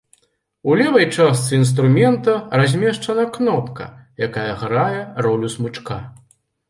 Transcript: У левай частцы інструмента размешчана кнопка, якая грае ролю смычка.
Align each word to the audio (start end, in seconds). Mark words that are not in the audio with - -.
У 0.69 0.75
левай 0.79 1.05
частцы 1.17 1.51
інструмента 1.57 2.33
размешчана 2.61 3.25
кнопка, 3.35 3.87
якая 4.29 4.49
грае 4.63 4.99
ролю 5.29 5.47
смычка. 5.59 6.01